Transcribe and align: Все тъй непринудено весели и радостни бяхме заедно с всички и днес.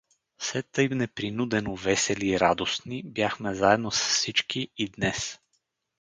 Все 0.37 0.61
тъй 0.61 0.89
непринудено 0.89 1.75
весели 1.75 2.27
и 2.29 2.39
радостни 2.39 3.03
бяхме 3.03 3.53
заедно 3.53 3.91
с 3.91 3.99
всички 3.99 4.67
и 4.77 4.89
днес. 4.89 5.39